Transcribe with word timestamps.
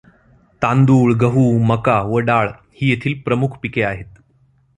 तांदूळ, 0.61 1.13
गहू, 1.13 1.43
मका 1.59 2.01
व 2.01 2.19
डाळ 2.19 2.49
ही 2.73 2.89
येथील 2.89 3.19
प्रमुख 3.21 3.57
पिके 3.61 3.83
आहेत. 3.83 4.19